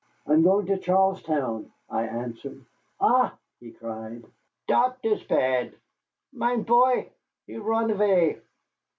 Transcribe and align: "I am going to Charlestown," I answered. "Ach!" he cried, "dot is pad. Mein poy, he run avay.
"I 0.25 0.33
am 0.33 0.41
going 0.41 0.65
to 0.65 0.79
Charlestown," 0.79 1.71
I 1.87 2.07
answered. 2.07 2.65
"Ach!" 2.99 3.33
he 3.59 3.69
cried, 3.71 4.25
"dot 4.67 4.97
is 5.03 5.21
pad. 5.21 5.75
Mein 6.33 6.65
poy, 6.65 7.11
he 7.45 7.57
run 7.57 7.91
avay. 7.91 8.41